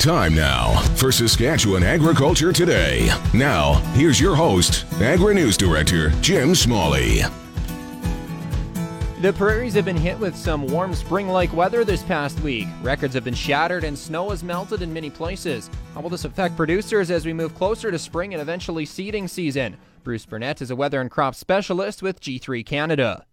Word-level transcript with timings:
Time 0.00 0.34
now 0.34 0.80
for 0.96 1.12
Saskatchewan 1.12 1.82
Agriculture 1.82 2.54
Today. 2.54 3.14
Now, 3.34 3.74
here's 3.92 4.18
your 4.18 4.34
host, 4.34 4.86
Agri 4.94 5.34
News 5.34 5.58
Director 5.58 6.08
Jim 6.22 6.54
Smalley. 6.54 7.18
The 9.20 9.34
prairies 9.34 9.74
have 9.74 9.84
been 9.84 9.98
hit 9.98 10.18
with 10.18 10.34
some 10.34 10.66
warm 10.66 10.94
spring 10.94 11.28
like 11.28 11.52
weather 11.52 11.84
this 11.84 12.02
past 12.02 12.40
week. 12.40 12.66
Records 12.80 13.12
have 13.12 13.24
been 13.24 13.34
shattered 13.34 13.84
and 13.84 13.96
snow 13.96 14.30
has 14.30 14.42
melted 14.42 14.80
in 14.80 14.90
many 14.90 15.10
places. 15.10 15.68
How 15.92 16.00
will 16.00 16.08
this 16.08 16.24
affect 16.24 16.56
producers 16.56 17.10
as 17.10 17.26
we 17.26 17.34
move 17.34 17.54
closer 17.54 17.90
to 17.90 17.98
spring 17.98 18.32
and 18.32 18.40
eventually 18.40 18.86
seeding 18.86 19.28
season? 19.28 19.76
Bruce 20.02 20.24
Burnett 20.24 20.62
is 20.62 20.70
a 20.70 20.76
weather 20.76 21.02
and 21.02 21.10
crop 21.10 21.34
specialist 21.34 22.02
with 22.02 22.22
G3 22.22 22.64
Canada. 22.64 23.26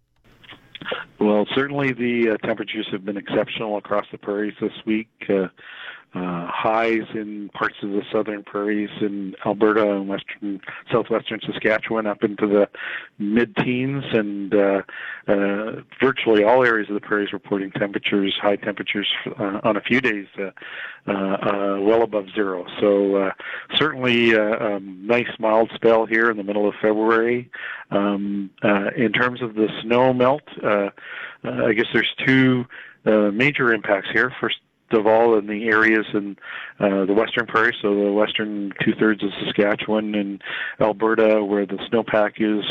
Well, 1.18 1.46
certainly 1.54 1.94
the 1.94 2.34
uh, 2.34 2.46
temperatures 2.46 2.88
have 2.92 3.06
been 3.06 3.16
exceptional 3.16 3.78
across 3.78 4.04
the 4.12 4.18
prairies 4.18 4.54
this 4.60 4.72
week. 4.84 5.08
Uh, 5.30 5.46
uh, 6.14 6.46
highs 6.46 7.02
in 7.14 7.50
parts 7.50 7.76
of 7.82 7.90
the 7.90 8.02
southern 8.10 8.42
prairies 8.42 8.90
in 9.00 9.34
Alberta 9.44 9.90
and 9.90 10.08
western, 10.08 10.60
southwestern 10.90 11.40
Saskatchewan 11.44 12.06
up 12.06 12.24
into 12.24 12.46
the 12.46 12.68
mid-teens, 13.18 14.04
and 14.12 14.54
uh, 14.54 14.82
uh, 15.26 15.82
virtually 16.00 16.44
all 16.44 16.64
areas 16.64 16.88
of 16.88 16.94
the 16.94 17.00
prairies 17.00 17.32
reporting 17.32 17.70
temperatures, 17.72 18.34
high 18.40 18.56
temperatures 18.56 19.08
uh, 19.38 19.60
on 19.64 19.76
a 19.76 19.80
few 19.82 20.00
days, 20.00 20.26
uh, 20.38 20.50
uh, 21.06 21.12
uh, 21.12 21.80
well 21.80 22.02
above 22.02 22.26
zero. 22.34 22.64
So 22.80 23.16
uh, 23.16 23.32
certainly 23.74 24.32
a 24.32 24.42
uh, 24.42 24.76
um, 24.76 25.06
nice 25.06 25.28
mild 25.38 25.70
spell 25.74 26.06
here 26.06 26.30
in 26.30 26.36
the 26.36 26.42
middle 26.42 26.68
of 26.68 26.74
February. 26.80 27.50
Um, 27.90 28.50
uh, 28.62 28.90
in 28.96 29.12
terms 29.12 29.42
of 29.42 29.54
the 29.54 29.68
snow 29.82 30.12
melt, 30.12 30.42
uh, 30.62 30.90
uh, 31.44 31.66
I 31.66 31.72
guess 31.72 31.86
there's 31.92 32.14
two 32.26 32.66
uh, 33.06 33.30
major 33.32 33.72
impacts 33.72 34.08
here. 34.12 34.32
First 34.40 34.56
all 34.92 35.38
in 35.38 35.46
the 35.46 35.68
areas 35.68 36.06
in 36.14 36.36
uh, 36.80 37.04
the 37.04 37.14
western 37.14 37.46
prairies, 37.46 37.76
so 37.82 37.94
the 37.94 38.12
western 38.12 38.72
two 38.84 38.94
thirds 38.98 39.22
of 39.22 39.30
Saskatchewan 39.44 40.14
and 40.14 40.42
Alberta, 40.80 41.44
where 41.44 41.66
the 41.66 41.78
snowpack 41.90 42.34
is 42.38 42.64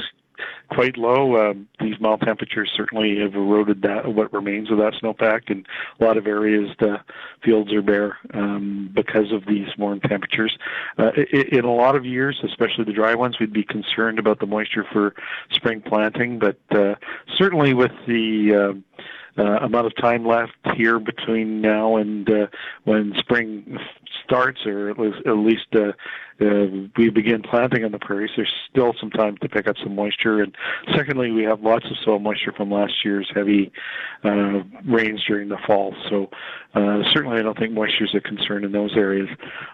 quite 0.70 0.98
low. 0.98 1.50
Um, 1.50 1.68
these 1.80 1.96
mild 2.00 2.22
temperatures 2.22 2.72
certainly 2.76 3.20
have 3.20 3.34
eroded 3.34 3.82
that 3.84 4.14
what 4.14 4.34
remains 4.34 4.72
of 4.72 4.78
that 4.78 4.94
snowpack, 5.02 5.50
and 5.50 5.66
a 6.00 6.04
lot 6.04 6.18
of 6.18 6.28
areas 6.28 6.70
the 6.80 6.98
fields 7.44 7.74
are 7.74 7.82
bare 7.82 8.18
um, 8.34 8.90
because 8.94 9.32
of 9.32 9.46
these 9.48 9.68
warm 9.78 10.00
temperatures. 10.02 10.58
Uh, 10.98 11.12
in 11.52 11.66
a 11.66 11.74
lot 11.74 11.96
of 11.96 12.06
years, 12.06 12.40
especially 12.44 12.84
the 12.84 12.94
dry 12.94 13.16
ones, 13.16 13.38
we'd 13.40 13.54
be 13.54 13.64
concerned 13.64 14.20
about 14.20 14.40
the 14.40 14.46
moisture 14.46 14.86
for 14.92 15.16
spring 15.52 15.82
planting, 15.82 16.40
but 16.40 16.58
uh, 16.72 16.96
certainly 17.38 17.74
with 17.74 17.92
the 18.08 18.54
uh, 18.54 19.02
uh, 19.38 19.58
amount 19.62 19.88
of 19.88 19.96
time 19.96 20.26
left 20.26 20.58
here 20.76 21.00
between 21.00 21.62
now 21.62 21.98
and 21.98 22.30
uh, 22.30 22.48
when 22.84 23.14
spring 23.20 23.78
starts, 24.24 24.66
or 24.66 24.90
at 24.90 25.00
least, 25.00 25.18
at 25.26 25.38
least 25.38 25.68
uh, 25.76 25.94
uh, 26.40 26.68
we 26.96 27.10
begin 27.10 27.42
planting 27.42 27.84
on 27.84 27.92
the 27.92 28.00
prairies, 28.00 28.30
there's 28.36 28.52
still 28.70 28.94
some 29.00 29.10
time 29.10 29.38
to 29.38 29.50
pick 29.50 29.68
up 29.68 29.76
some 29.82 29.96
moisture. 29.96 30.42
And 30.42 30.56
secondly, 30.96 31.32
we 31.32 31.44
have 31.44 31.62
lots 31.62 31.86
of 31.86 31.98
soil 32.04 32.20
moisture 32.20 32.52
from 32.52 32.72
last 32.72 32.94
year's 33.04 33.30
heavy 33.34 33.72
uh, 34.24 34.62
rains 34.86 35.24
during 35.28 35.50
the 35.50 35.58
fall. 35.66 35.96
So 36.10 36.30
uh, 36.76 37.02
certainly, 37.12 37.40
I 37.40 37.42
don't 37.42 37.58
think 37.58 37.74
moisture 37.74 38.06
is 38.06 38.14
a 38.14 38.22
concern 38.22 38.64
in 38.64 38.72
those 38.72 38.96
areas. 38.96 39.30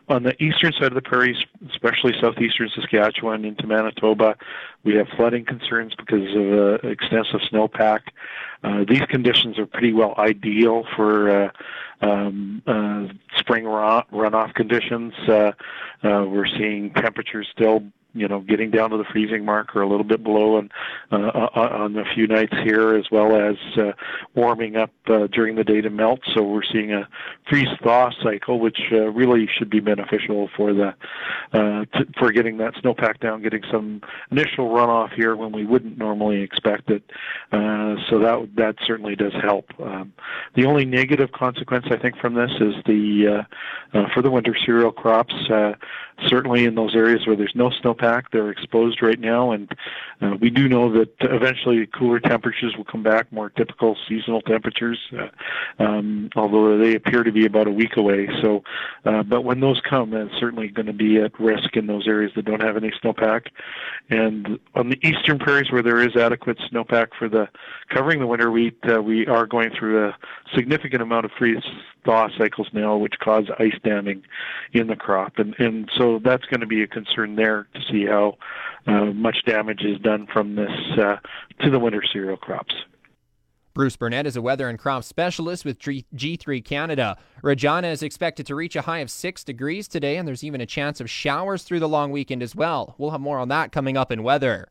On 0.08 0.23
the 0.23 0.41
eastern 0.41 0.71
side 0.73 0.83
of 0.83 0.95
the 0.95 1.02
prairies, 1.02 1.38
especially 1.69 2.14
southeastern 2.21 2.69
Saskatchewan 2.73 3.44
into 3.44 3.67
Manitoba, 3.67 4.36
we 4.86 4.95
have 4.95 5.08
flooding 5.17 5.45
concerns 5.45 5.94
because 5.95 6.30
of 6.36 6.83
uh, 6.83 6.88
extensive 6.88 7.41
snowpack. 7.52 8.02
Uh, 8.64 8.86
these 8.88 9.02
conditions 9.09 9.59
are 9.59 9.66
pretty 9.66 9.91
well 9.91 10.14
ideal 10.17 10.86
for 10.95 11.30
uh, 11.30 11.49
um, 12.02 12.61
uh, 12.67 13.08
spring 13.38 13.66
runoff 13.66 14.53
conditions. 14.53 15.13
Uh, 15.27 15.52
uh, 16.03 16.25
we're 16.27 16.47
seeing 16.47 16.91
temperatures 16.94 17.47
still 17.52 17.83
you 18.14 18.28
know, 18.28 18.39
getting 18.42 18.69
down 18.69 18.92
to 18.92 18.97
the 18.97 19.06
freezing 19.06 19.44
mark 19.44 19.75
or 19.75 19.81
a 19.81 19.88
little 19.88 20.03
bit 20.03 20.23
below 20.23 20.58
on 20.58 20.69
uh, 21.11 21.16
uh, 21.16 21.50
on 21.56 21.98
a 21.98 22.05
few 22.14 22.27
nights 22.27 22.54
here, 22.64 22.95
as 22.95 23.05
well 23.11 23.36
as 23.36 23.55
uh, 23.77 23.92
warming 24.36 24.76
up 24.76 24.92
uh, 25.08 25.27
during 25.27 25.55
the 25.55 25.64
day 25.64 25.82
to 25.82 25.89
melt. 25.89 26.20
So 26.33 26.43
we're 26.43 26.64
seeing 26.64 26.93
a 26.93 27.08
freeze 27.49 27.67
thaw 27.82 28.11
cycle, 28.21 28.60
which 28.60 28.80
uh, 28.92 29.10
really 29.11 29.49
should 29.58 29.70
be 29.70 29.80
beneficial 29.80 30.49
for 30.55 30.73
the 30.73 30.93
uh, 31.54 31.86
t- 31.98 32.10
for 32.17 32.32
getting 32.32 32.58
that 32.58 32.76
snowpack 32.76 33.20
down, 33.20 33.42
getting 33.42 33.64
some 33.71 34.02
initial 34.32 34.70
runoff 34.70 35.14
here 35.14 35.36
when 35.36 35.52
we 35.52 35.65
wouldn't 35.65 35.98
normally 35.98 36.42
expect 36.42 36.89
it. 36.89 37.04
Uh, 37.52 37.95
so 38.09 38.20
that 38.20 38.49
that 38.55 38.76
certainly 38.86 39.15
does 39.15 39.33
help. 39.42 39.65
Um, 39.82 40.14
the 40.55 40.65
only 40.65 40.86
negative 40.86 41.32
consequence 41.32 41.86
I 41.89 41.98
think 41.98 42.17
from 42.17 42.36
this 42.36 42.52
is 42.59 42.76
the 42.86 43.45
uh, 43.93 43.98
uh, 43.98 44.08
for 44.14 44.21
the 44.21 44.30
winter 44.30 44.55
cereal 44.65 44.92
crops. 44.92 45.33
Uh, 45.49 45.73
certainly 46.27 46.65
in 46.65 46.76
those 46.76 46.95
areas 46.95 47.26
where 47.26 47.36
there's 47.36 47.54
no 47.55 47.70
snowpack, 47.70 48.02
they're 48.31 48.52
exposed 48.52 49.02
right 49.02 49.19
now, 49.19 49.52
and 49.52 49.71
uh, 50.21 50.36
we 50.39 50.49
do 50.49 50.67
know 50.67 50.91
that 50.91 51.09
eventually 51.21 51.87
cooler 51.87 52.19
temperatures 52.19 52.75
will 52.77 52.83
come 52.83 53.03
back, 53.03 53.31
more 53.31 53.49
typical 53.49 53.95
seasonal 54.08 54.41
temperatures, 54.41 54.99
uh, 55.17 55.83
um, 55.83 56.30
although 56.36 56.77
they 56.77 56.95
appear 56.95 57.23
to 57.23 57.31
be 57.31 57.45
about 57.45 57.67
a 57.67 57.71
week 57.71 57.97
away. 57.97 58.27
So, 58.41 58.64
uh, 59.05 59.23
but 59.23 59.43
when 59.43 59.59
those 59.59 59.81
come, 59.89 60.14
it's 60.14 60.33
certainly 60.39 60.67
going 60.67 60.87
to 60.87 60.93
be 60.93 61.17
at 61.17 61.39
risk 61.39 61.75
in 61.75 61.87
those 61.87 62.08
areas 62.08 62.31
that 62.36 62.45
don't 62.45 62.61
have 62.61 62.77
any 62.77 62.91
snowpack. 63.03 63.47
And 64.09 64.59
on 64.75 64.89
the 64.89 64.99
eastern 65.02 65.39
prairies 65.39 65.71
where 65.71 65.81
there 65.81 66.02
is 66.02 66.15
adequate 66.15 66.58
snowpack 66.71 67.08
for 67.17 67.30
the 67.30 67.47
covering 67.89 68.20
the 68.20 68.27
winter 68.27 68.52
wheat, 68.52 68.77
uh, 68.89 69.02
we 69.02 69.27
are 69.27 69.45
going 69.45 69.71
through 69.77 70.08
a 70.08 70.17
significant 70.55 71.02
amount 71.02 71.25
of 71.25 71.31
freeze 71.37 71.64
thaw 72.05 72.30
cycles 72.37 72.67
now, 72.73 72.97
which 72.97 73.19
cause 73.19 73.45
ice 73.59 73.77
damming 73.83 74.23
in 74.71 74.87
the 74.87 74.95
crop, 74.95 75.37
and 75.37 75.55
and 75.59 75.89
so 75.97 76.19
that's 76.23 76.45
going 76.45 76.61
to 76.61 76.67
be 76.67 76.83
a 76.83 76.87
concern 76.87 77.36
there 77.36 77.67
to 77.73 77.81
see 77.91 78.05
how 78.05 78.37
uh, 78.87 79.05
much 79.05 79.43
damage 79.45 79.81
is 79.83 79.99
done 79.99 80.27
from 80.31 80.55
this 80.55 80.71
uh, 80.97 81.17
to 81.61 81.69
the 81.69 81.80
winter 81.80 82.03
cereal 82.11 82.37
crops. 82.37 82.73
Bruce 83.73 83.95
Burnett 83.95 84.27
is 84.27 84.36
a 84.36 84.41
weather 84.41 84.69
and 84.69 84.77
crop 84.77 85.03
specialist 85.03 85.65
with 85.65 85.80
G3 85.80 86.64
Canada. 86.64 87.17
Regina 87.41 87.87
is 87.87 88.03
expected 88.03 88.45
to 88.45 88.53
reach 88.53 88.75
a 88.75 88.83
high 88.83 88.99
of 88.99 89.09
6 89.09 89.43
degrees 89.43 89.87
today, 89.87 90.17
and 90.17 90.27
there's 90.27 90.43
even 90.43 90.61
a 90.61 90.67
chance 90.67 91.02
of 91.02 91.09
showers 91.09 91.64
through 91.64 91.80
the 91.80 91.89
long 91.89 92.11
weekend 92.11 92.43
as 92.43 92.55
well. 92.55 92.93
We'll 92.99 93.09
have 93.09 93.21
more 93.21 93.39
on 93.39 93.47
that 93.47 93.71
coming 93.71 93.97
up 93.97 94.11
in 94.11 94.21
weather. 94.21 94.70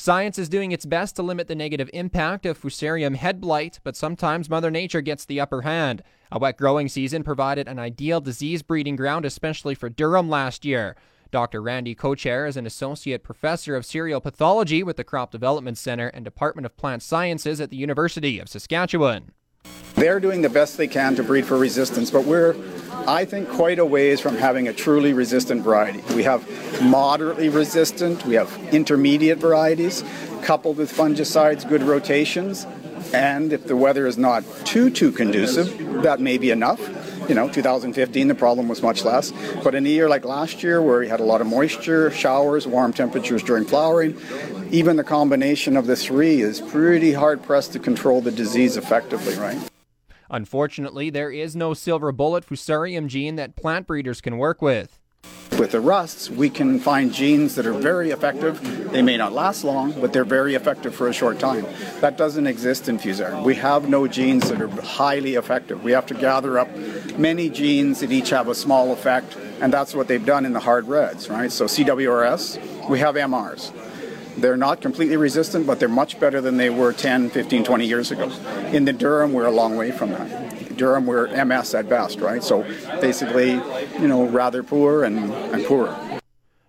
Science 0.00 0.38
is 0.38 0.48
doing 0.48 0.70
its 0.70 0.86
best 0.86 1.16
to 1.16 1.24
limit 1.24 1.48
the 1.48 1.56
negative 1.56 1.90
impact 1.92 2.46
of 2.46 2.56
Fusarium 2.56 3.16
head 3.16 3.40
blight, 3.40 3.80
but 3.82 3.96
sometimes 3.96 4.48
Mother 4.48 4.70
Nature 4.70 5.00
gets 5.00 5.24
the 5.24 5.40
upper 5.40 5.62
hand. 5.62 6.04
A 6.30 6.38
wet 6.38 6.56
growing 6.56 6.88
season 6.88 7.24
provided 7.24 7.66
an 7.66 7.80
ideal 7.80 8.20
disease 8.20 8.62
breeding 8.62 8.94
ground, 8.94 9.24
especially 9.24 9.74
for 9.74 9.90
durum 9.90 10.28
last 10.28 10.64
year. 10.64 10.94
Dr. 11.32 11.60
Randy 11.60 11.96
Kutcher 11.96 12.48
is 12.48 12.56
an 12.56 12.64
associate 12.64 13.24
professor 13.24 13.74
of 13.74 13.84
cereal 13.84 14.20
pathology 14.20 14.84
with 14.84 14.98
the 14.98 15.02
Crop 15.02 15.32
Development 15.32 15.76
Center 15.76 16.06
and 16.06 16.24
Department 16.24 16.64
of 16.64 16.76
Plant 16.76 17.02
Sciences 17.02 17.60
at 17.60 17.70
the 17.70 17.76
University 17.76 18.38
of 18.38 18.48
Saskatchewan. 18.48 19.32
They're 19.98 20.20
doing 20.20 20.42
the 20.42 20.48
best 20.48 20.76
they 20.76 20.86
can 20.86 21.16
to 21.16 21.24
breed 21.24 21.44
for 21.44 21.58
resistance, 21.58 22.12
but 22.12 22.24
we're, 22.24 22.54
I 23.08 23.24
think, 23.24 23.48
quite 23.48 23.80
a 23.80 23.84
ways 23.84 24.20
from 24.20 24.36
having 24.36 24.68
a 24.68 24.72
truly 24.72 25.12
resistant 25.12 25.62
variety. 25.62 26.04
We 26.14 26.22
have 26.22 26.48
moderately 26.80 27.48
resistant, 27.48 28.24
we 28.24 28.36
have 28.36 28.56
intermediate 28.72 29.38
varieties, 29.38 30.04
coupled 30.40 30.76
with 30.76 30.96
fungicides, 30.96 31.68
good 31.68 31.82
rotations, 31.82 32.64
and 33.12 33.52
if 33.52 33.66
the 33.66 33.74
weather 33.74 34.06
is 34.06 34.16
not 34.16 34.44
too, 34.64 34.88
too 34.88 35.10
conducive, 35.10 36.02
that 36.04 36.20
may 36.20 36.38
be 36.38 36.52
enough. 36.52 36.78
You 37.28 37.34
know, 37.34 37.48
2015, 37.48 38.28
the 38.28 38.34
problem 38.34 38.68
was 38.68 38.82
much 38.82 39.04
less. 39.04 39.32
But 39.62 39.74
in 39.74 39.84
a 39.84 39.88
year 39.88 40.08
like 40.08 40.24
last 40.24 40.62
year, 40.62 40.80
where 40.80 41.00
we 41.00 41.08
had 41.08 41.20
a 41.20 41.24
lot 41.24 41.42
of 41.42 41.46
moisture, 41.46 42.10
showers, 42.10 42.66
warm 42.66 42.94
temperatures 42.94 43.42
during 43.42 43.66
flowering, 43.66 44.16
even 44.70 44.96
the 44.96 45.04
combination 45.04 45.76
of 45.76 45.86
the 45.86 45.94
three 45.94 46.40
is 46.40 46.60
pretty 46.60 47.12
hard 47.12 47.42
pressed 47.42 47.74
to 47.74 47.78
control 47.78 48.22
the 48.22 48.30
disease 48.30 48.78
effectively, 48.78 49.34
right? 49.34 49.58
Unfortunately, 50.30 51.10
there 51.10 51.30
is 51.30 51.54
no 51.54 51.74
silver 51.74 52.12
bullet 52.12 52.46
fusarium 52.46 53.06
gene 53.06 53.36
that 53.36 53.56
plant 53.56 53.86
breeders 53.86 54.20
can 54.20 54.38
work 54.38 54.60
with. 54.62 54.98
With 55.58 55.72
the 55.72 55.80
rusts, 55.80 56.30
we 56.30 56.50
can 56.50 56.78
find 56.78 57.12
genes 57.12 57.56
that 57.56 57.66
are 57.66 57.72
very 57.72 58.12
effective. 58.12 58.92
They 58.92 59.02
may 59.02 59.16
not 59.16 59.32
last 59.32 59.64
long, 59.64 60.00
but 60.00 60.12
they're 60.12 60.24
very 60.24 60.54
effective 60.54 60.94
for 60.94 61.08
a 61.08 61.12
short 61.12 61.40
time. 61.40 61.66
That 62.00 62.16
doesn't 62.16 62.46
exist 62.46 62.88
in 62.88 62.96
Fusarium. 62.96 63.42
We 63.42 63.56
have 63.56 63.88
no 63.88 64.06
genes 64.06 64.48
that 64.50 64.62
are 64.62 64.68
highly 64.68 65.34
effective. 65.34 65.82
We 65.82 65.90
have 65.90 66.06
to 66.06 66.14
gather 66.14 66.60
up 66.60 66.68
many 67.18 67.50
genes 67.50 67.98
that 68.00 68.12
each 68.12 68.30
have 68.30 68.46
a 68.46 68.54
small 68.54 68.92
effect, 68.92 69.36
and 69.60 69.72
that's 69.72 69.96
what 69.96 70.06
they've 70.06 70.24
done 70.24 70.46
in 70.46 70.52
the 70.52 70.60
hard 70.60 70.86
reds, 70.86 71.28
right? 71.28 71.50
So 71.50 71.64
CWRS, 71.64 72.88
we 72.88 73.00
have 73.00 73.16
MRs. 73.16 73.72
They're 74.36 74.56
not 74.56 74.80
completely 74.80 75.16
resistant, 75.16 75.66
but 75.66 75.80
they're 75.80 75.88
much 75.88 76.20
better 76.20 76.40
than 76.40 76.56
they 76.56 76.70
were 76.70 76.92
10, 76.92 77.30
15, 77.30 77.64
20 77.64 77.84
years 77.84 78.12
ago. 78.12 78.30
In 78.72 78.84
the 78.84 78.92
durum, 78.92 79.32
we're 79.32 79.46
a 79.46 79.50
long 79.50 79.76
way 79.76 79.90
from 79.90 80.10
that. 80.10 80.47
Durum, 80.78 81.04
we're 81.04 81.26
MS 81.44 81.74
at 81.74 81.88
best, 81.88 82.20
right? 82.20 82.42
So 82.42 82.62
basically, 83.00 83.52
you 84.00 84.08
know, 84.08 84.26
rather 84.26 84.62
poor 84.62 85.04
and, 85.04 85.18
and 85.18 85.64
poorer. 85.64 85.96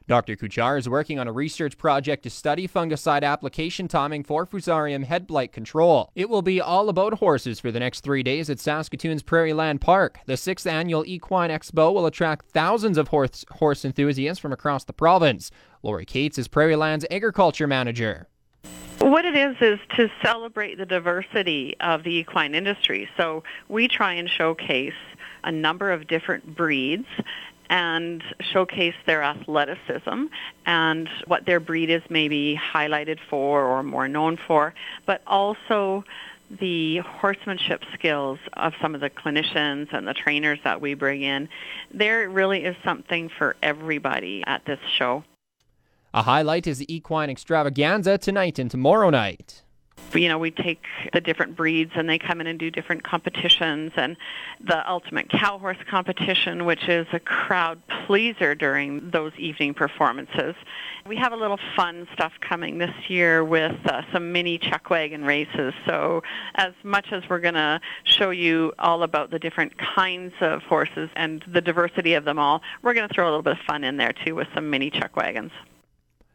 Dr. 0.09 0.35
Kutcher 0.35 0.79
is 0.79 0.89
working 0.89 1.19
on 1.19 1.27
a 1.27 1.31
research 1.31 1.77
project 1.77 2.23
to 2.23 2.31
study 2.31 2.67
fungicide 2.67 3.21
application 3.21 3.88
timing 3.88 4.23
for 4.23 4.44
Fusarium 4.44 5.03
head 5.03 5.27
blight 5.27 5.51
control. 5.51 6.09
It 6.15 6.31
will 6.31 6.41
be 6.41 6.59
all 6.59 6.89
about 6.89 7.19
horses 7.19 7.59
for 7.59 7.71
the 7.71 7.79
next 7.79 8.00
three 8.00 8.23
days 8.23 8.50
at 8.50 8.57
Saskatoon's 8.57 9.21
Prairieland 9.21 9.81
Park. 9.81 10.17
The 10.25 10.35
sixth 10.35 10.65
annual 10.65 11.06
Equine 11.06 11.51
Expo 11.51 11.94
will 11.94 12.07
attract 12.07 12.47
thousands 12.47 12.97
of 12.97 13.09
horse, 13.09 13.45
horse 13.51 13.85
enthusiasts 13.85 14.41
from 14.41 14.51
across 14.51 14.83
the 14.83 14.94
province. 14.94 15.51
Lori 15.83 16.06
Cates 16.06 16.39
is 16.39 16.47
Prairieland's 16.47 17.06
agriculture 17.11 17.67
manager. 17.67 18.27
What 18.99 19.23
it 19.25 19.35
is 19.35 19.55
is 19.61 19.79
to 19.95 20.09
celebrate 20.21 20.77
the 20.77 20.85
diversity 20.85 21.75
of 21.79 22.03
the 22.03 22.15
equine 22.15 22.53
industry. 22.53 23.09
So 23.17 23.43
we 23.69 23.87
try 23.87 24.13
and 24.13 24.29
showcase 24.29 24.93
a 25.43 25.51
number 25.51 25.91
of 25.91 26.07
different 26.07 26.55
breeds 26.55 27.07
and 27.69 28.21
showcase 28.41 28.95
their 29.05 29.23
athleticism 29.23 30.25
and 30.65 31.09
what 31.27 31.45
their 31.45 31.59
breed 31.59 31.89
is 31.89 32.01
maybe 32.09 32.59
highlighted 32.73 33.19
for 33.29 33.63
or 33.63 33.83
more 33.83 34.07
known 34.07 34.37
for, 34.47 34.73
but 35.05 35.21
also 35.25 36.03
the 36.59 36.97
horsemanship 36.97 37.83
skills 37.93 38.39
of 38.53 38.73
some 38.81 38.95
of 38.95 39.01
the 39.01 39.09
clinicians 39.09 39.87
and 39.93 40.07
the 40.07 40.13
trainers 40.13 40.59
that 40.63 40.81
we 40.81 40.93
bring 40.93 41.21
in. 41.21 41.47
There 41.93 42.27
really 42.29 42.65
is 42.65 42.75
something 42.83 43.29
for 43.37 43.55
everybody 43.61 44.43
at 44.45 44.65
this 44.65 44.79
show. 44.97 45.23
A 46.13 46.23
highlight 46.23 46.65
is 46.65 46.79
the 46.79 46.94
equine 46.94 47.29
extravaganza 47.29 48.17
tonight 48.17 48.57
and 48.57 48.71
tomorrow 48.71 49.11
night 49.11 49.61
you 50.13 50.27
know, 50.27 50.38
we 50.38 50.51
take 50.51 50.83
the 51.13 51.21
different 51.21 51.56
breeds 51.56 51.91
and 51.95 52.09
they 52.09 52.17
come 52.17 52.41
in 52.41 52.47
and 52.47 52.57
do 52.57 52.71
different 52.71 53.03
competitions 53.03 53.91
and 53.95 54.17
the 54.65 54.88
ultimate 54.89 55.29
cow 55.29 55.57
horse 55.57 55.77
competition, 55.89 56.65
which 56.65 56.88
is 56.88 57.06
a 57.13 57.19
crowd 57.19 57.81
pleaser 58.07 58.56
during 58.56 59.09
those 59.11 59.31
evening 59.38 59.73
performances. 59.73 60.56
We 61.06 61.15
have 61.17 61.31
a 61.31 61.35
little 61.35 61.59
fun 61.75 62.07
stuff 62.13 62.33
coming 62.41 62.77
this 62.77 62.94
year 63.07 63.44
with 63.44 63.75
uh, 63.85 64.01
some 64.11 64.31
mini 64.31 64.57
chuck 64.57 64.89
wagon 64.89 65.23
races. 65.23 65.73
So 65.85 66.23
as 66.56 66.73
much 66.83 67.11
as 67.11 67.23
we're 67.29 67.39
going 67.39 67.53
to 67.56 67.79
show 68.03 68.31
you 68.31 68.73
all 68.79 69.03
about 69.03 69.31
the 69.31 69.39
different 69.39 69.73
kinds 69.77 70.33
of 70.41 70.63
horses 70.63 71.09
and 71.15 71.44
the 71.47 71.61
diversity 71.61 72.13
of 72.13 72.25
them 72.25 72.39
all, 72.39 72.61
we're 72.81 72.94
going 72.94 73.07
to 73.07 73.13
throw 73.13 73.25
a 73.25 73.29
little 73.29 73.44
bit 73.44 73.53
of 73.53 73.59
fun 73.67 73.83
in 73.83 73.97
there 73.97 74.13
too 74.25 74.35
with 74.35 74.47
some 74.53 74.69
mini 74.69 74.89
chuck 74.89 75.15
wagons. 75.15 75.51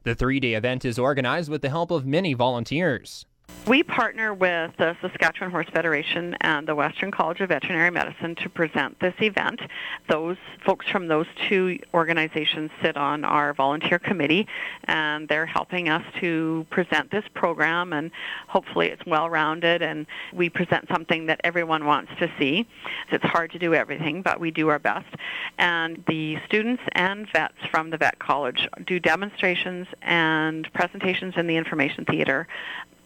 The 0.05 0.15
three 0.15 0.39
day 0.39 0.53
event 0.53 0.85
is 0.85 0.99
organized 0.99 1.49
with 1.51 1.62
the 1.62 1.71
help 1.71 1.91
of 1.91 2.05
many 2.05 2.35
volunteers. 2.35 3.25
We 3.67 3.82
partner 3.82 4.35
with 4.35 4.76
the 4.76 4.94
Saskatchewan 5.00 5.50
Horse 5.50 5.69
Federation 5.73 6.37
and 6.43 6.69
the 6.69 6.75
Western 6.75 7.11
College 7.11 7.41
of 7.41 7.49
Veterinary 7.49 7.91
Medicine 7.91 8.35
to 8.35 8.50
present 8.50 9.00
this 9.00 9.14
event. 9.23 9.58
Those 10.06 10.37
folks 10.67 10.87
from 10.87 11.08
those 11.08 11.26
two 11.49 11.79
organizations 11.94 12.70
sit 12.82 12.99
on 12.99 13.25
our 13.25 13.55
volunteer 13.55 13.99
committee 13.99 14.46
and 14.85 15.26
they're 15.29 15.46
helping 15.46 15.88
us 15.88 16.02
to 16.20 16.67
present 16.69 17.11
this 17.11 17.25
program 17.32 17.94
and 17.94 18.11
hopefully 18.49 18.88
it's 18.88 19.06
well-rounded 19.06 19.81
and 19.81 20.06
we 20.35 20.50
present 20.50 20.87
something 20.88 21.25
that 21.25 21.40
everyone 21.43 21.87
wants 21.87 22.12
to 22.19 22.31
see. 22.38 22.67
It's 23.11 23.25
hard 23.25 23.50
to 23.52 23.58
do 23.58 23.73
everything, 23.73 24.20
but 24.20 24.40
we 24.40 24.50
do 24.50 24.69
our 24.69 24.79
best. 24.79 25.08
And 25.56 26.05
the 26.06 26.37
students 26.44 26.82
and 26.93 27.26
vets 27.32 27.56
from 27.70 27.88
the 27.88 27.97
vet 27.97 28.19
college 28.19 28.69
do 28.85 29.00
demonstrations 29.00 29.87
and 30.02 30.70
presentations 30.75 31.32
in 31.38 31.47
the 31.47 31.56
information 31.56 32.05
theater 32.05 32.47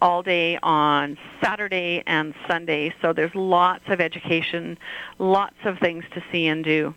all 0.00 0.22
day 0.22 0.58
on 0.62 1.18
Saturday 1.42 2.02
and 2.06 2.34
Sunday. 2.48 2.94
So 3.02 3.12
there's 3.12 3.34
lots 3.34 3.84
of 3.88 4.00
education, 4.00 4.78
lots 5.18 5.56
of 5.64 5.78
things 5.78 6.04
to 6.14 6.22
see 6.30 6.46
and 6.46 6.64
do. 6.64 6.94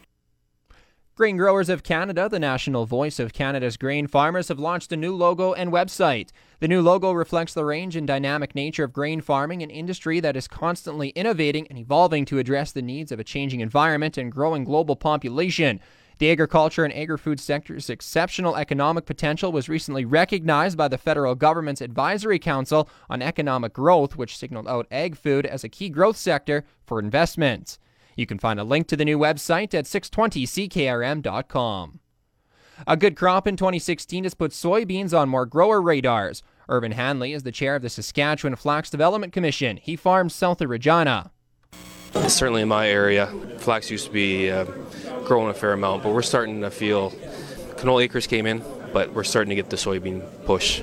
Grain 1.13 1.38
Growers 1.38 1.69
of 1.69 1.83
Canada, 1.83 2.30
the 2.30 2.39
national 2.39 2.86
voice 2.86 3.19
of 3.19 3.33
Canada's 3.33 3.77
grain 3.77 4.07
farmers, 4.07 4.48
have 4.48 4.57
launched 4.57 4.92
a 4.92 4.98
new 4.98 5.13
logo 5.13 5.53
and 5.53 5.71
website. 5.71 6.30
The 6.62 6.68
new 6.68 6.81
logo 6.81 7.12
reflects 7.12 7.53
the 7.53 7.65
range 7.65 7.95
and 7.95 8.07
dynamic 8.07 8.56
nature 8.56 8.86
of 8.86 8.94
grain 8.94 9.21
farming, 9.21 9.62
an 9.62 9.69
industry 9.69 10.19
that 10.21 10.36
is 10.36 10.47
constantly 10.47 11.09
innovating 11.09 11.68
and 11.68 11.77
evolving 11.77 12.25
to 12.25 12.39
address 12.39 12.71
the 12.71 12.81
needs 12.81 13.12
of 13.12 13.19
a 13.19 13.25
changing 13.25 13.59
environment 13.59 14.18
and 14.18 14.31
growing 14.31 14.63
global 14.63 14.95
population. 14.95 15.80
The 16.21 16.29
agriculture 16.29 16.85
and 16.85 16.95
agri-food 16.95 17.39
sector's 17.39 17.89
exceptional 17.89 18.56
economic 18.56 19.07
potential 19.07 19.51
was 19.51 19.68
recently 19.68 20.06
recognized 20.06 20.77
by 20.77 20.88
the 20.88 21.00
federal 21.00 21.33
government's 21.33 21.81
Advisory 21.81 22.38
Council 22.38 22.88
on 23.09 23.23
Economic 23.23 23.73
Growth, 23.73 24.18
which 24.18 24.38
signaled 24.38 24.68
out 24.68 24.85
ag 24.91 25.18
food 25.18 25.47
as 25.47 25.63
a 25.63 25.68
key 25.68 25.89
growth 25.89 26.18
sector 26.18 26.63
for 26.85 27.00
investment. 27.00 27.79
You 28.15 28.27
can 28.27 28.38
find 28.38 28.59
a 28.59 28.63
link 28.63 28.88
to 28.89 28.95
the 28.95 29.03
new 29.03 29.18
website 29.18 29.73
at 29.73 29.85
620ckrm.com. 29.85 32.00
A 32.85 32.97
good 32.97 33.15
crop 33.15 33.47
in 33.47 33.57
2016 33.57 34.23
has 34.23 34.35
put 34.35 34.51
soybeans 34.51 35.18
on 35.18 35.27
more 35.27 35.47
grower 35.47 35.81
radars. 35.81 36.44
Irvin 36.69 36.91
Hanley 36.91 37.33
is 37.33 37.41
the 37.41 37.51
chair 37.51 37.75
of 37.75 37.81
the 37.81 37.89
Saskatchewan 37.89 38.57
Flax 38.57 38.91
Development 38.91 39.33
Commission. 39.33 39.77
He 39.77 39.95
farms 39.95 40.35
south 40.35 40.62
of 40.62 40.69
Regina. 40.69 41.31
Certainly 42.27 42.62
in 42.62 42.68
my 42.68 42.89
area, 42.89 43.25
flax 43.57 43.89
used 43.89 44.06
to 44.06 44.12
be 44.12 44.51
uh, 44.51 44.65
growing 45.31 45.50
a 45.50 45.54
fair 45.54 45.72
amount, 45.72 46.04
but 46.04 46.12
we're 46.13 46.22
starting 46.22 46.60
to 46.60 46.69
feel 46.69 47.10
canola 47.78 48.04
acres 48.04 48.28
came 48.28 48.45
in, 48.45 48.62
but 48.92 49.13
we're 49.13 49.24
starting 49.24 49.48
to 49.48 49.56
get 49.56 49.69
the 49.69 49.78
soybean 49.78 50.22
push 50.44 50.81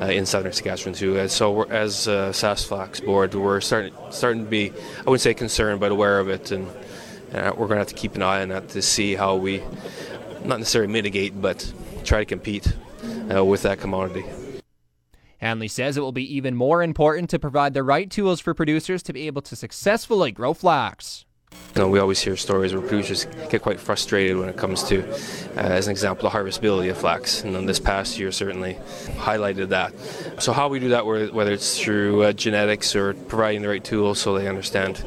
uh, 0.00 0.06
in 0.06 0.26
southern 0.26 0.50
Saskatchewan 0.50 0.94
too. 0.94 1.16
Uh, 1.16 1.28
so 1.28 1.62
as 1.62 2.08
uh, 2.08 2.30
SaskFlax 2.30 3.04
board, 3.04 3.36
we're 3.36 3.60
starting 3.60 3.94
starting 4.10 4.42
to 4.46 4.50
be, 4.50 4.72
I 4.72 5.02
wouldn't 5.04 5.20
say 5.20 5.32
concerned, 5.32 5.78
but 5.78 5.92
aware 5.92 6.18
of 6.18 6.28
it, 6.28 6.50
and 6.50 6.66
uh, 7.32 7.52
we're 7.56 7.68
going 7.68 7.76
to 7.76 7.76
have 7.76 7.86
to 7.86 7.94
keep 7.94 8.16
an 8.16 8.22
eye 8.22 8.42
on 8.42 8.48
that 8.48 8.70
to 8.70 8.82
see 8.82 9.14
how 9.14 9.36
we, 9.36 9.62
not 10.44 10.58
necessarily 10.58 10.92
mitigate, 10.92 11.40
but 11.40 11.72
try 12.02 12.18
to 12.18 12.24
compete 12.24 12.66
uh, 13.32 13.44
with 13.44 13.62
that 13.62 13.78
commodity. 13.78 14.24
Hanley 15.38 15.68
says 15.68 15.96
it 15.96 16.00
will 16.00 16.10
be 16.10 16.34
even 16.34 16.56
more 16.56 16.82
important 16.82 17.30
to 17.30 17.38
provide 17.38 17.74
the 17.74 17.84
right 17.84 18.10
tools 18.10 18.40
for 18.40 18.54
producers 18.54 19.04
to 19.04 19.12
be 19.12 19.28
able 19.28 19.42
to 19.42 19.54
successfully 19.54 20.32
grow 20.32 20.52
flax. 20.52 21.26
You 21.74 21.82
know, 21.82 21.88
we 21.88 21.98
always 21.98 22.20
hear 22.20 22.36
stories 22.36 22.72
where 22.72 22.80
producers 22.80 23.26
get 23.50 23.62
quite 23.62 23.80
frustrated 23.80 24.36
when 24.36 24.48
it 24.48 24.56
comes 24.56 24.84
to, 24.84 25.02
uh, 25.10 25.60
as 25.60 25.88
an 25.88 25.90
example, 25.90 26.30
the 26.30 26.36
harvestability 26.36 26.88
of 26.90 26.96
flax. 26.96 27.42
And 27.42 27.54
then 27.54 27.66
this 27.66 27.80
past 27.80 28.16
year 28.16 28.30
certainly 28.30 28.78
highlighted 29.16 29.70
that. 29.70 29.92
So 30.40 30.52
how 30.52 30.68
we 30.68 30.78
do 30.78 30.90
that, 30.90 31.04
whether 31.04 31.52
it's 31.52 31.80
through 31.80 32.22
uh, 32.22 32.32
genetics 32.32 32.94
or 32.94 33.14
providing 33.14 33.62
the 33.62 33.68
right 33.68 33.82
tools 33.82 34.20
so 34.20 34.38
they 34.38 34.46
understand 34.46 35.02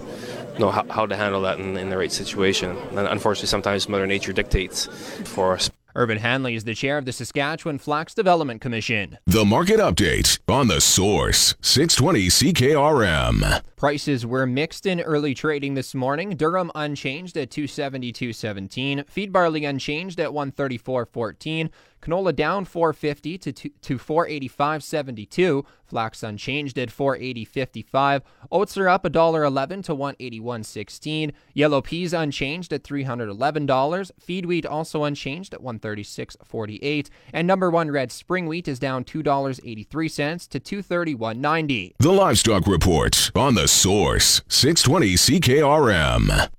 you 0.58 0.60
know, 0.60 0.72
how, 0.72 0.86
how 0.90 1.06
to 1.06 1.16
handle 1.16 1.42
that 1.44 1.60
in, 1.60 1.78
in 1.78 1.90
the 1.90 1.98
right 1.98 2.12
situation. 2.12 2.76
And 2.92 3.08
unfortunately, 3.08 3.48
sometimes 3.48 3.88
Mother 3.88 4.08
Nature 4.08 4.34
dictates 4.34 4.88
for 5.24 5.54
us. 5.54 5.70
Irvin 5.98 6.20
Hanley 6.20 6.54
is 6.54 6.64
the 6.64 6.76
chair 6.76 7.00
of 7.00 7.06
the 7.06 7.12
Saskatchewan 7.12 7.80
Flax 7.80 8.14
Development 8.14 8.62
Commission. 8.62 9.18
The 9.26 9.44
market 9.44 9.80
update 9.80 10.38
on 10.48 10.68
the 10.68 10.80
source 10.80 11.56
620 11.62 12.28
CKRM. 12.28 13.64
Prices 13.78 14.26
were 14.26 14.48
mixed 14.48 14.88
in 14.88 15.00
early 15.02 15.36
trading 15.36 15.76
this 15.76 15.94
morning. 15.94 16.36
Durum 16.36 16.72
unchanged 16.74 17.38
at 17.38 17.52
272.17. 17.52 19.08
Feed 19.08 19.32
barley 19.32 19.66
unchanged 19.66 20.20
at 20.20 20.32
134.14. 20.32 21.70
Canola 22.02 22.36
down 22.36 22.66
450 22.66 23.38
to 23.38 23.52
to 23.52 23.98
485.72. 23.98 25.66
Flax 25.86 26.22
unchanged 26.22 26.78
at 26.78 26.90
480.55. 26.90 28.22
Oats 28.52 28.78
are 28.78 28.90
up 28.90 29.04
$1.11 29.04 29.84
to 29.86 29.96
181.16. 29.96 31.32
Yellow 31.54 31.82
peas 31.82 32.14
unchanged 32.14 32.74
at 32.74 32.84
$311. 32.84 34.12
Feed 34.20 34.46
wheat 34.46 34.66
also 34.66 35.06
unchanged 35.06 35.54
at 35.54 35.62
136.48. 35.62 37.10
And 37.32 37.48
number 37.48 37.70
one 37.70 37.90
red 37.90 38.12
spring 38.12 38.48
wheat 38.48 38.68
is 38.68 38.80
down 38.80 39.06
$2.83 39.06 40.50
to 40.50 40.60
231.90. 40.60 41.94
The 42.00 42.12
Livestock 42.12 42.68
Report 42.68 43.32
on 43.34 43.56
the 43.56 43.67
Source 43.68 44.42
620 44.48 45.14
CKRM. 45.16 46.50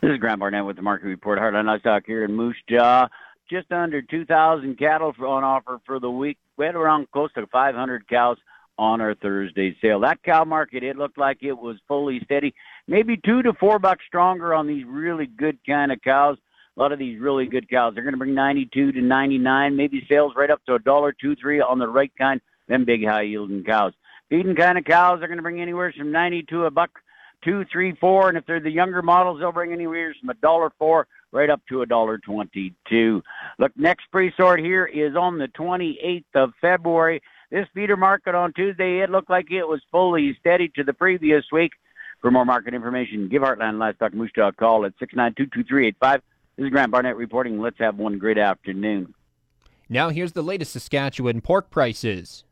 This 0.00 0.10
is 0.10 0.18
Grant 0.18 0.40
Barnett 0.40 0.64
with 0.64 0.76
the 0.76 0.82
Market 0.82 1.06
Report. 1.06 1.38
Heartland 1.38 1.66
Livestock 1.66 2.04
here 2.06 2.24
in 2.24 2.34
Moose 2.34 2.56
Jaw 2.68 3.08
just 3.52 3.70
under 3.70 4.00
2,000 4.00 4.78
cattle 4.78 5.12
on 5.20 5.44
offer 5.44 5.78
for 5.84 6.00
the 6.00 6.10
week. 6.10 6.38
We 6.56 6.64
had 6.64 6.74
around 6.74 7.10
close 7.10 7.32
to 7.34 7.46
500 7.46 8.08
cows 8.08 8.38
on 8.78 9.00
our 9.02 9.14
Thursday 9.14 9.76
sale. 9.82 10.00
That 10.00 10.22
cow 10.22 10.44
market, 10.44 10.82
it 10.82 10.96
looked 10.96 11.18
like 11.18 11.38
it 11.42 11.52
was 11.52 11.76
fully 11.86 12.20
steady, 12.24 12.54
maybe 12.88 13.20
two 13.22 13.42
to 13.42 13.52
four 13.52 13.78
bucks 13.78 14.04
stronger 14.06 14.54
on 14.54 14.66
these 14.66 14.84
really 14.86 15.26
good 15.26 15.58
kind 15.66 15.92
of 15.92 16.00
cows. 16.00 16.38
A 16.76 16.80
lot 16.80 16.92
of 16.92 16.98
these 16.98 17.20
really 17.20 17.44
good 17.46 17.68
cows, 17.68 17.94
they're 17.94 18.02
going 18.02 18.14
to 18.14 18.18
bring 18.18 18.34
92 18.34 18.92
to 18.92 19.02
99, 19.02 19.76
maybe 19.76 20.06
sales 20.08 20.32
right 20.34 20.50
up 20.50 20.64
to 20.64 20.74
a 20.74 20.78
dollar 20.78 21.12
two 21.12 21.36
three 21.36 21.60
on 21.60 21.78
the 21.78 21.86
right 21.86 22.12
kind. 22.16 22.40
Them 22.68 22.86
big 22.86 23.04
high 23.04 23.22
yielding 23.22 23.64
cows. 23.64 23.92
Feeding 24.32 24.56
kind 24.56 24.78
of 24.78 24.86
cows, 24.86 25.18
they're 25.18 25.28
going 25.28 25.36
to 25.36 25.42
bring 25.42 25.60
anywhere 25.60 25.92
from 25.94 26.10
90 26.10 26.44
to 26.44 26.64
a 26.64 26.70
buck 26.70 26.88
two, 27.44 27.66
three, 27.70 27.94
four, 28.00 28.30
and 28.30 28.38
if 28.38 28.46
they're 28.46 28.60
the 28.60 28.70
younger 28.70 29.02
models, 29.02 29.38
they'll 29.38 29.52
bring 29.52 29.74
anywhere 29.74 30.14
from 30.18 30.30
a 30.30 30.34
dollar 30.34 30.72
four 30.78 31.06
right 31.32 31.50
up 31.50 31.60
to 31.68 31.82
a 31.82 31.86
dollar 31.86 32.16
twenty-two. 32.16 33.22
Look, 33.58 33.72
next 33.76 34.04
pre-sort 34.10 34.60
here 34.60 34.86
is 34.86 35.16
on 35.16 35.36
the 35.36 35.48
28th 35.48 36.24
of 36.34 36.52
February. 36.62 37.20
This 37.50 37.66
feeder 37.74 37.98
market 37.98 38.34
on 38.34 38.54
Tuesday, 38.54 39.00
it 39.00 39.10
looked 39.10 39.28
like 39.28 39.50
it 39.50 39.68
was 39.68 39.82
fully 39.90 40.34
steady 40.40 40.68
to 40.76 40.82
the 40.82 40.94
previous 40.94 41.44
week. 41.52 41.72
For 42.22 42.30
more 42.30 42.46
market 42.46 42.72
information, 42.72 43.28
give 43.28 43.42
Heartland 43.42 43.78
Livestock 43.78 44.14
Moose 44.14 44.30
a 44.38 44.50
call 44.52 44.86
at 44.86 44.96
692-2385. 44.98 46.22
This 46.56 46.64
is 46.64 46.70
Grant 46.70 46.90
Barnett 46.90 47.16
reporting. 47.16 47.60
Let's 47.60 47.78
have 47.80 47.98
one 47.98 48.16
great 48.16 48.38
afternoon. 48.38 49.12
Now 49.90 50.08
here's 50.08 50.32
the 50.32 50.42
latest 50.42 50.72
Saskatchewan 50.72 51.42
pork 51.42 51.68
prices. 51.68 52.44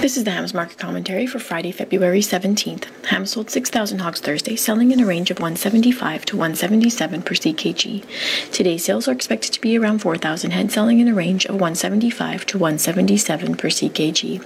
This 0.00 0.16
is 0.18 0.24
the 0.24 0.32
Hams 0.32 0.52
Market 0.52 0.78
Commentary 0.78 1.26
for 1.26 1.38
Friday, 1.38 1.72
February 1.72 2.20
17th. 2.20 2.84
Hams 3.06 3.30
sold 3.30 3.50
6,000 3.50 4.00
hogs 4.00 4.20
Thursday, 4.20 4.54
selling 4.54 4.92
in 4.92 5.00
a 5.00 5.06
range 5.06 5.30
of 5.30 5.38
175 5.38 6.26
to 6.26 6.36
177 6.36 7.22
per 7.22 7.34
CKG. 7.34 8.04
Today's 8.52 8.84
sales 8.84 9.08
are 9.08 9.12
expected 9.12 9.52
to 9.54 9.60
be 9.60 9.78
around 9.78 10.00
4,000 10.00 10.50
head, 10.50 10.70
selling 10.70 11.00
in 11.00 11.08
a 11.08 11.14
range 11.14 11.46
of 11.46 11.54
175 11.54 12.44
to 12.46 12.58
177 12.58 13.56
per 13.56 13.68
CKG. 13.68 14.44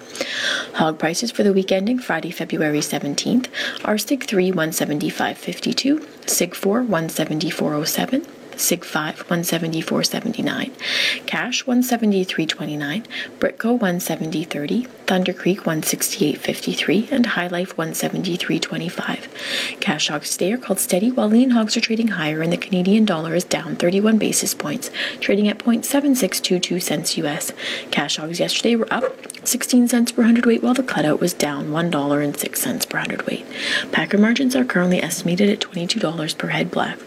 Hog 0.74 0.98
prices 0.98 1.32
for 1.32 1.42
the 1.42 1.52
week 1.52 1.72
ending 1.72 1.98
Friday, 1.98 2.30
February 2.30 2.80
17th 2.80 3.48
are 3.84 3.98
Sig 3.98 4.24
3 4.24 4.52
175.52, 4.52 6.28
Sig 6.30 6.54
4 6.54 6.82
174.07, 6.84 8.37
SIG 8.58 8.84
5 8.84 9.28
174.79, 9.28 11.26
Cash 11.26 11.64
173.29, 11.64 13.04
Britco 13.38 13.78
170.30, 13.78 14.86
Thunder 15.06 15.32
Creek 15.32 15.62
168.53, 15.62 17.12
and 17.12 17.26
HyLife 17.26 17.74
173.25. 17.74 19.80
Cash 19.80 20.08
hogs 20.08 20.32
today 20.32 20.52
are 20.52 20.58
called 20.58 20.80
steady, 20.80 21.10
while 21.10 21.28
lean 21.28 21.50
hogs 21.50 21.76
are 21.76 21.80
trading 21.80 22.08
higher, 22.08 22.42
and 22.42 22.52
the 22.52 22.56
Canadian 22.56 23.04
dollar 23.04 23.34
is 23.34 23.44
down 23.44 23.76
31 23.76 24.18
basis 24.18 24.54
points, 24.54 24.90
trading 25.20 25.48
at 25.48 25.58
0.7622 25.58 26.82
cents 26.82 27.16
US. 27.18 27.52
Cash 27.90 28.16
hogs 28.16 28.40
yesterday 28.40 28.76
were 28.76 28.92
up 28.92 29.04
16 29.46 29.88
cents 29.88 30.12
per 30.12 30.22
hundredweight, 30.22 30.62
while 30.62 30.74
the 30.74 30.82
cutout 30.82 31.20
was 31.20 31.32
down 31.32 31.68
$1.06 31.68 32.88
per 32.88 32.98
hundredweight. 32.98 33.46
Packer 33.92 34.18
margins 34.18 34.56
are 34.56 34.64
currently 34.64 35.02
estimated 35.02 35.48
at 35.48 35.60
$22 35.60 36.36
per 36.36 36.48
head 36.48 36.70
black. 36.70 36.98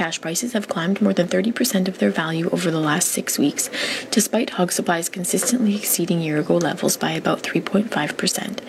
Cash 0.00 0.22
prices 0.22 0.54
have 0.54 0.66
climbed 0.66 1.02
more 1.02 1.12
than 1.12 1.28
30% 1.28 1.86
of 1.86 1.98
their 1.98 2.10
value 2.10 2.48
over 2.52 2.70
the 2.70 2.80
last 2.80 3.08
six 3.08 3.38
weeks, 3.38 3.68
despite 4.10 4.48
hog 4.48 4.72
supplies 4.72 5.10
consistently 5.10 5.76
exceeding 5.76 6.22
year 6.22 6.40
ago 6.40 6.56
levels 6.56 6.96
by 6.96 7.10
about 7.10 7.42
3.5%. 7.42 8.60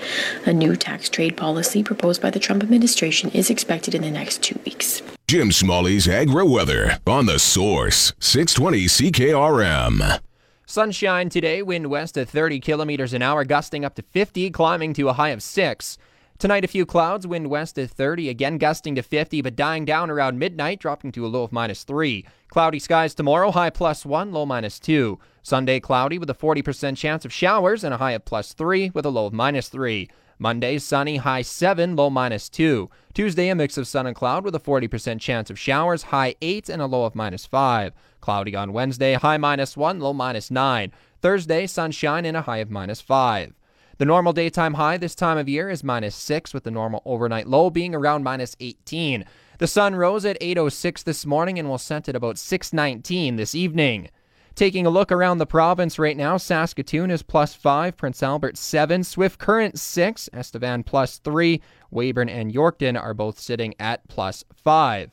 A 0.46 0.52
new 0.52 0.76
tax 0.76 1.08
trade 1.08 1.38
policy 1.38 1.84
proposed 1.84 2.22
by 2.22 2.32
the 2.32 2.40
Trump 2.40 2.64
administration 2.64 3.30
is 3.30 3.50
expected 3.50 3.96
in 3.96 4.02
the 4.02 4.12
next 4.12 4.44
two 4.44 4.60
weeks. 4.66 5.02
Jim 5.30 5.54
Smalley's 5.54 6.06
Agri 6.06 6.46
Weather 6.46 7.00
on 7.08 7.28
the 7.28 7.40
Source 7.40 8.12
620 8.20 8.88
CKRM. 8.88 10.20
Sunshine 10.66 11.30
today, 11.30 11.62
wind 11.62 11.88
west 11.88 12.18
at 12.18 12.28
30 12.28 12.60
kilometers 12.60 13.14
an 13.14 13.22
hour, 13.22 13.46
gusting 13.46 13.86
up 13.86 13.96
to 13.96 14.02
50, 14.02 14.50
climbing 14.52 14.94
to 14.96 15.08
a 15.08 15.14
high 15.14 15.30
of 15.30 15.42
6. 15.42 15.98
Tonight, 16.42 16.66
a 16.66 16.68
few 16.68 16.88
clouds, 16.88 17.28
wind 17.28 17.52
west 17.52 17.78
at 17.78 17.92
30, 17.92 18.28
again 18.28 18.58
gusting 18.58 18.96
to 18.96 19.04
50, 19.04 19.44
but 19.44 19.56
dying 19.56 19.86
down 19.86 20.10
around 20.10 20.40
midnight, 20.40 20.80
dropping 20.80 21.12
to 21.12 21.24
a 21.24 21.28
low 21.28 21.44
of 21.44 21.52
minus 21.52 21.84
3. 21.84 22.26
Cloudy 22.48 22.80
skies 22.80 23.14
tomorrow, 23.14 23.52
high 23.52 23.70
plus 23.70 24.08
1, 24.08 24.32
low 24.32 24.44
minus 24.44 24.80
2. 24.80 25.20
Sunday, 25.44 25.80
cloudy 25.80 26.18
with 26.18 26.32
a 26.32 26.34
40% 26.34 26.98
chance 26.98 27.26
of 27.26 27.32
showers 27.32 27.84
and 27.84 27.94
a 27.94 27.98
high 27.98 28.14
of 28.14 28.26
plus 28.26 28.54
3 28.54 28.90
with 28.90 29.06
a 29.06 29.12
low 29.12 29.28
of 29.28 29.34
minus 29.34 29.70
3. 29.70 30.10
Monday, 30.40 30.80
sunny, 30.80 31.18
high 31.18 31.44
7, 31.44 31.96
low 31.96 32.10
minus 32.10 32.50
2. 32.50 32.90
Tuesday, 33.14 33.50
a 33.50 33.54
mix 33.54 33.78
of 33.78 33.88
sun 33.88 34.08
and 34.08 34.16
cloud 34.16 34.44
with 34.44 34.56
a 34.56 34.60
40% 34.60 35.22
chance 35.22 35.52
of 35.52 35.60
showers, 35.60 36.02
high 36.02 36.34
8 36.42 36.70
and 36.70 36.82
a 36.82 36.88
low 36.88 37.06
of 37.06 37.14
minus 37.14 37.46
5. 37.46 37.94
Cloudy 38.20 38.56
on 38.56 38.74
Wednesday, 38.74 39.14
high 39.14 39.38
minus 39.38 39.78
1, 39.78 40.00
low 40.00 40.12
minus 40.12 40.50
9. 40.50 40.92
Thursday, 41.22 41.68
sunshine 41.68 42.26
and 42.26 42.36
a 42.36 42.42
high 42.42 42.58
of 42.58 42.72
minus 42.72 43.00
5. 43.00 43.54
The 44.02 44.06
normal 44.06 44.34
daytime 44.34 44.74
high 44.74 44.98
this 44.98 45.14
time 45.14 45.38
of 45.38 45.48
year 45.48 45.70
is 45.70 45.84
minus 45.84 46.16
6, 46.16 46.56
with 46.56 46.64
the 46.64 46.72
normal 46.72 47.04
overnight 47.06 47.46
low 47.46 47.70
being 47.70 47.94
around 47.94 48.24
minus 48.24 48.56
18. 48.60 49.26
The 49.60 49.68
sun 49.68 49.94
rose 49.94 50.26
at 50.26 50.42
8.06 50.42 51.04
this 51.04 51.24
morning 51.24 51.60
and 51.60 51.70
will 51.70 51.78
set 51.78 52.10
at 52.10 52.16
about 52.16 52.38
6.19 52.38 53.38
this 53.38 53.54
evening. 53.54 54.10
Taking 54.56 54.88
a 54.88 54.90
look 54.90 55.12
around 55.12 55.38
the 55.38 55.46
province 55.46 56.00
right 56.00 56.18
now, 56.18 56.38
Saskatoon 56.38 57.12
is 57.12 57.22
plus 57.22 57.54
5, 57.54 57.96
Prince 57.96 58.24
Albert 58.24 58.58
7, 58.58 59.04
Swift 59.04 59.38
Current 59.38 59.78
6, 59.78 60.32
Estevan 60.34 60.82
plus 60.82 61.20
3, 61.20 61.62
Weyburn 61.92 62.28
and 62.28 62.52
Yorkton 62.52 63.00
are 63.00 63.14
both 63.14 63.38
sitting 63.38 63.76
at 63.80 64.08
plus 64.08 64.44
5. 64.56 65.12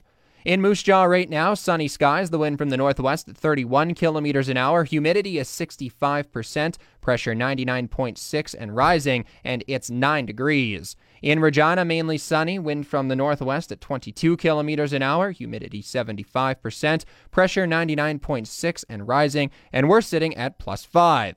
In 0.48 0.62
Moose 0.62 0.82
Jaw 0.82 1.04
right 1.04 1.28
now, 1.28 1.52
sunny 1.52 1.88
skies, 1.88 2.30
the 2.30 2.38
wind 2.38 2.56
from 2.56 2.70
the 2.70 2.78
northwest 2.78 3.28
at 3.28 3.36
31 3.36 3.92
kilometers 3.92 4.48
an 4.48 4.56
hour, 4.56 4.84
humidity 4.84 5.36
is 5.36 5.46
65%, 5.46 6.78
pressure 7.02 7.34
99.6 7.34 8.54
and 8.58 8.74
rising, 8.74 9.26
and 9.44 9.62
it's 9.66 9.90
9 9.90 10.24
degrees. 10.24 10.96
In 11.20 11.40
Regina, 11.40 11.84
mainly 11.84 12.16
sunny, 12.16 12.58
wind 12.58 12.86
from 12.86 13.08
the 13.08 13.14
northwest 13.14 13.70
at 13.72 13.82
22 13.82 14.38
kilometers 14.38 14.94
an 14.94 15.02
hour, 15.02 15.32
humidity 15.32 15.82
75%, 15.82 17.04
pressure 17.30 17.66
99.6 17.66 18.84
and 18.88 19.06
rising, 19.06 19.50
and 19.70 19.86
we're 19.86 20.00
sitting 20.00 20.34
at 20.34 20.58
plus 20.58 20.82
5. 20.82 21.34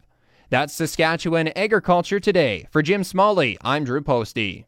That's 0.49 0.73
Saskatchewan 0.73 1.49
Agriculture 1.57 2.21
Today. 2.21 2.67
For 2.71 2.81
Jim 2.81 3.03
Smalley, 3.03 3.57
I'm 3.61 3.83
Drew 3.83 4.01
Postey. 4.01 4.59